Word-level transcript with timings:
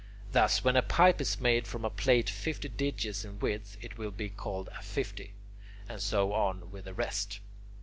Thus, 0.31 0.63
when 0.63 0.75
a 0.75 0.81
pipe 0.81 1.21
is 1.21 1.39
made 1.39 1.67
from 1.67 1.85
a 1.85 1.91
plate 1.91 2.27
fifty 2.27 2.67
digits 2.69 3.23
in 3.23 3.37
width, 3.37 3.77
it 3.81 3.99
will 3.99 4.09
be 4.09 4.29
called 4.29 4.67
a 4.69 4.81
"fifty," 4.81 5.35
and 5.87 6.01
so 6.01 6.33
on 6.33 6.71
with 6.71 6.85
the 6.85 6.93
rest. 6.95 7.39